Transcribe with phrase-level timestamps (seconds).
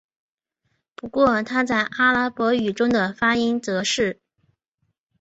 [0.95, 4.19] 不过它在阿拉伯语中的发音则是。